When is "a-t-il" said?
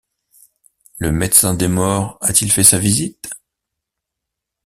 2.21-2.51